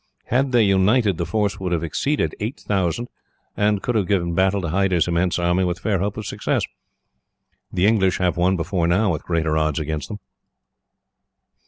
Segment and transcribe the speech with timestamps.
[0.25, 3.07] Had they united, the force would have exceeded eight thousand,
[3.55, 6.63] and could have given battle to Hyder's immense army with fair hope of success.
[7.71, 10.17] The English have won, before now, with greater odds against them.